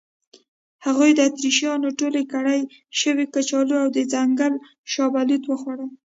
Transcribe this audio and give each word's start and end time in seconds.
هغوی 0.85 1.11
د 1.15 1.19
اتریشیانو 1.29 1.89
ټول 1.99 2.15
کرل 2.31 2.61
شوي 2.99 3.25
کچالو 3.33 3.75
او 3.83 3.87
د 3.97 3.99
ځنګل 4.13 4.53
شاه 4.91 5.09
بلوط 5.13 5.43
وخوړل. 5.47 5.89